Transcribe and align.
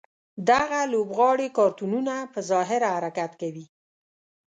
دغه 0.49 0.79
لوبغاړي 0.91 1.47
کارتونونه 1.57 2.13
په 2.33 2.39
ظاهره 2.49 2.87
حرکت 2.95 3.31
کوي. 3.41 3.65